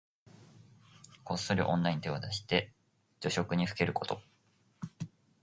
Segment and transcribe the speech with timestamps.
[1.23, 2.73] こっそり女に手を出して
[3.19, 4.19] 女色にふけること。